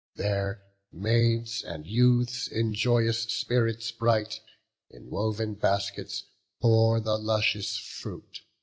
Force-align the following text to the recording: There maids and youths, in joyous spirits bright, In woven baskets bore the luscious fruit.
There 0.15 0.63
maids 0.91 1.61
and 1.61 1.85
youths, 1.85 2.47
in 2.47 2.73
joyous 2.73 3.21
spirits 3.25 3.91
bright, 3.91 4.39
In 4.89 5.11
woven 5.11 5.53
baskets 5.53 6.23
bore 6.59 6.99
the 6.99 7.19
luscious 7.19 7.77
fruit. 7.77 8.41